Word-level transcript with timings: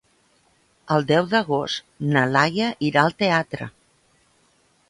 El 0.95 1.05
deu 1.11 1.27
d'agost 1.33 1.85
na 2.15 2.25
Laia 2.31 2.73
irà 2.91 3.05
al 3.07 3.17
teatre. 3.23 3.73